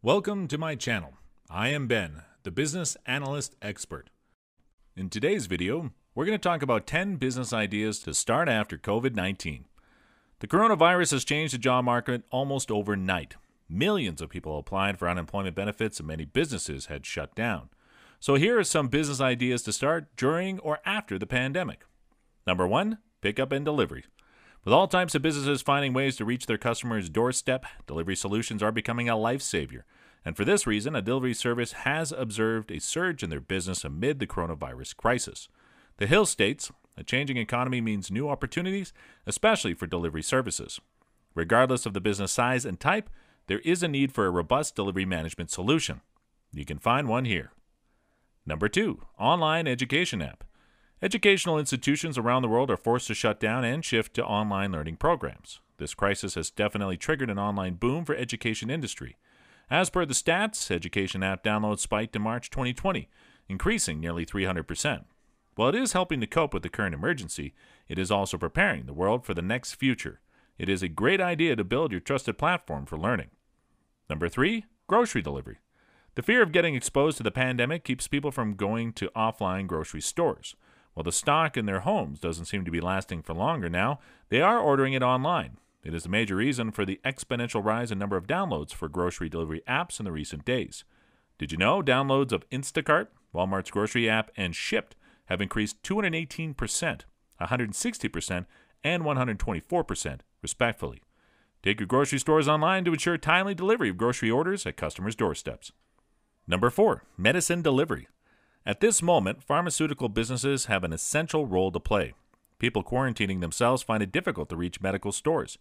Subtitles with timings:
[0.00, 1.14] Welcome to my channel.
[1.50, 4.10] I am Ben, the business analyst expert.
[4.94, 9.16] In today's video, we're going to talk about 10 business ideas to start after COVID
[9.16, 9.64] 19.
[10.38, 13.34] The coronavirus has changed the job market almost overnight.
[13.68, 17.68] Millions of people applied for unemployment benefits and many businesses had shut down.
[18.20, 21.84] So here are some business ideas to start during or after the pandemic.
[22.46, 24.04] Number one, pickup and delivery.
[24.64, 28.72] With all types of businesses finding ways to reach their customers' doorstep, delivery solutions are
[28.72, 29.82] becoming a lifesaver.
[30.24, 34.18] And for this reason, a delivery service has observed a surge in their business amid
[34.18, 35.48] the coronavirus crisis.
[35.96, 38.92] The Hill states a changing economy means new opportunities,
[39.24, 40.80] especially for delivery services.
[41.34, 43.08] Regardless of the business size and type,
[43.46, 46.00] there is a need for a robust delivery management solution.
[46.52, 47.52] You can find one here.
[48.44, 50.42] Number two, online education app.
[51.00, 54.96] Educational institutions around the world are forced to shut down and shift to online learning
[54.96, 55.60] programs.
[55.76, 59.16] This crisis has definitely triggered an online boom for education industry.
[59.70, 63.08] As per the stats, education app downloads spiked in March 2020,
[63.48, 65.04] increasing nearly 300%.
[65.54, 67.54] While it is helping to cope with the current emergency,
[67.86, 70.20] it is also preparing the world for the next future.
[70.58, 73.30] It is a great idea to build your trusted platform for learning.
[74.10, 75.58] Number 3, grocery delivery.
[76.16, 80.00] The fear of getting exposed to the pandemic keeps people from going to offline grocery
[80.00, 80.56] stores.
[80.98, 84.40] While the stock in their homes doesn't seem to be lasting for longer now, they
[84.40, 85.58] are ordering it online.
[85.84, 89.28] It is a major reason for the exponential rise in number of downloads for grocery
[89.28, 90.82] delivery apps in the recent days.
[91.38, 96.56] Did you know downloads of Instacart, Walmart's grocery app, and Shipt have increased 218%,
[97.40, 98.46] 160%,
[98.82, 101.02] and 124%, respectively?
[101.62, 105.70] Take your grocery stores online to ensure timely delivery of grocery orders at customers' doorsteps.
[106.48, 107.04] Number 4.
[107.16, 108.08] Medicine delivery.
[108.68, 112.12] At this moment, pharmaceutical businesses have an essential role to play.
[112.58, 115.56] People quarantining themselves find it difficult to reach medical stores.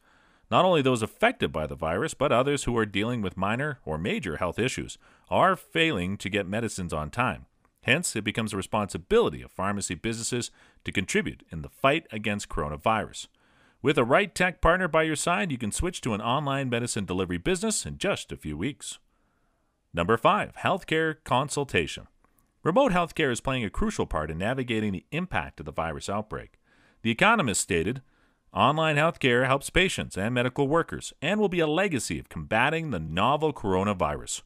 [0.51, 3.97] Not only those affected by the virus, but others who are dealing with minor or
[3.97, 4.97] major health issues
[5.29, 7.45] are failing to get medicines on time.
[7.83, 10.51] Hence, it becomes a responsibility of pharmacy businesses
[10.83, 13.27] to contribute in the fight against coronavirus.
[13.81, 17.05] With a right tech partner by your side, you can switch to an online medicine
[17.05, 18.99] delivery business in just a few weeks.
[19.93, 20.57] Number 5.
[20.57, 22.07] Healthcare consultation.
[22.67, 26.59] Remote healthcare is playing a crucial part in navigating the impact of the virus outbreak.
[27.01, 28.01] The Economist stated
[28.51, 32.99] Online healthcare helps patients and medical workers and will be a legacy of combating the
[32.99, 34.41] novel coronavirus.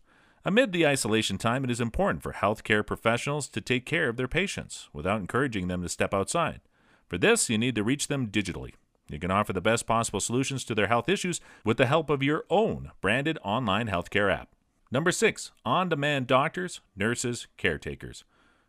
[0.46, 4.28] Amid the isolation time, it is important for healthcare professionals to take care of their
[4.28, 6.62] patients without encouraging them to step outside.
[7.08, 8.74] For this, you need to reach them digitally.
[9.10, 12.22] You can offer the best possible solutions to their health issues with the help of
[12.22, 14.50] your own branded online healthcare app.
[14.92, 18.26] Number six, on demand doctors, nurses, caretakers.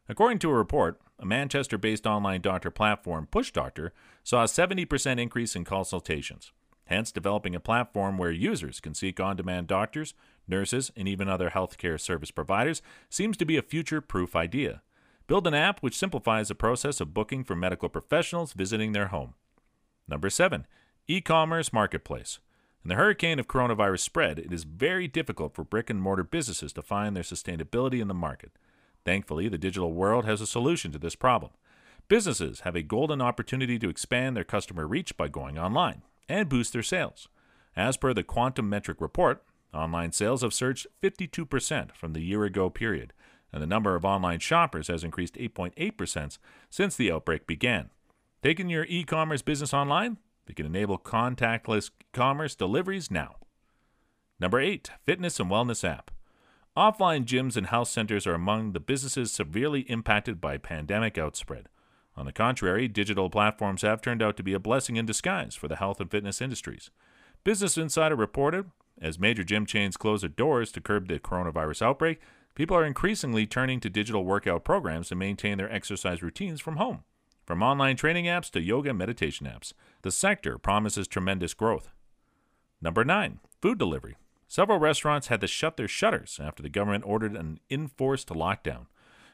[0.09, 5.21] According to a report, a Manchester based online doctor platform, Push Doctor, saw a 70%
[5.21, 6.53] increase in consultations.
[6.85, 10.15] Hence, developing a platform where users can seek on demand doctors,
[10.47, 14.83] nurses, and even other healthcare service providers seems to be a future proof idea.
[15.27, 19.35] Build an app which simplifies the process of booking for medical professionals visiting their home.
[20.07, 20.67] Number 7.
[21.09, 22.39] E commerce marketplace.
[22.85, 26.73] In the hurricane of coronavirus spread, it is very difficult for brick and mortar businesses
[26.73, 28.51] to find their sustainability in the market.
[29.05, 31.53] Thankfully, the digital world has a solution to this problem.
[32.09, 36.73] Businesses have a golden opportunity to expand their customer reach by going online and boost
[36.73, 37.29] their sales.
[37.77, 42.69] As per the Quantum Metric report, online sales have surged 52% from the year ago
[42.69, 43.13] period,
[43.53, 46.39] and the number of online shoppers has increased 8.8%
[46.69, 47.91] since the outbreak began.
[48.43, 50.17] Taking your e commerce business online?
[50.47, 53.37] They can enable contactless commerce deliveries now.
[54.41, 54.91] Number 8.
[55.05, 56.11] Fitness and Wellness App.
[56.77, 61.69] Offline gyms and health centers are among the businesses severely impacted by pandemic outspread.
[62.17, 65.69] On the contrary, digital platforms have turned out to be a blessing in disguise for
[65.69, 66.91] the health and fitness industries.
[67.45, 68.71] Business Insider reported
[69.01, 72.21] as major gym chains close their doors to curb the coronavirus outbreak,
[72.55, 77.03] people are increasingly turning to digital workout programs to maintain their exercise routines from home.
[77.45, 79.73] From online training apps to yoga meditation apps,
[80.03, 81.91] the sector promises tremendous growth.
[82.81, 83.41] Number 9.
[83.61, 84.17] Food delivery.
[84.47, 88.87] Several restaurants had to shut their shutters after the government ordered an enforced lockdown.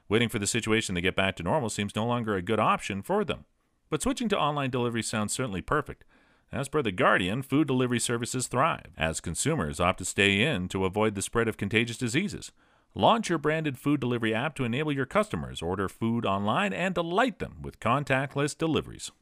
[0.09, 3.03] Waiting for the situation to get back to normal seems no longer a good option
[3.03, 3.45] for them.
[3.91, 6.05] But switching to online delivery sounds certainly perfect.
[6.51, 10.87] As per The Guardian, food delivery services thrive as consumers opt to stay in to
[10.87, 12.53] avoid the spread of contagious diseases.
[12.95, 17.39] Launch your branded food delivery app to enable your customers order food online and delight
[17.39, 19.13] them with contactless deliveries.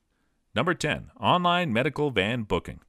[0.54, 1.10] Number 10.
[1.20, 2.80] Online medical van booking.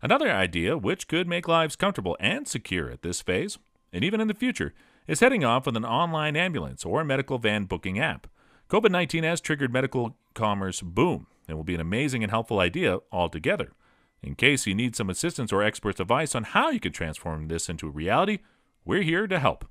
[0.00, 3.58] Another idea which could make lives comfortable and secure at this phase,
[3.92, 4.74] and even in the future,
[5.06, 8.26] is heading off with an online ambulance or medical van booking app.
[8.68, 12.98] COVID 19 has triggered medical commerce boom and will be an amazing and helpful idea
[13.12, 13.72] altogether.
[14.22, 17.68] In case you need some assistance or experts' advice on how you can transform this
[17.68, 18.38] into a reality,
[18.84, 19.64] We're here to help.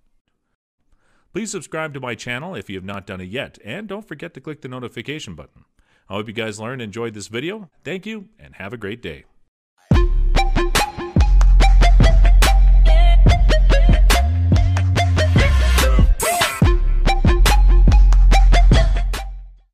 [1.34, 4.34] Please subscribe to my channel if you have not done it yet, and don't forget
[4.34, 5.64] to click the notification button.
[6.10, 7.70] I hope you guys learned and enjoyed this video.
[7.86, 9.24] Thank you, and have a great day.